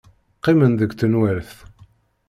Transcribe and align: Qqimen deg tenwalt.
Qqimen 0.37 0.73
deg 0.79 0.91
tenwalt. 0.99 1.51